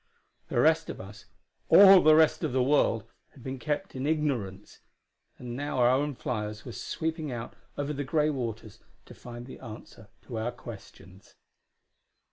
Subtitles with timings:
[0.47, 1.25] The rest of us
[1.69, 3.03] all the rest of the world!
[3.33, 4.79] had been kept in ignorance....
[5.37, 9.59] And now our own fliers were sweeping out over the gray waters to find the
[9.59, 11.35] answer to our questions.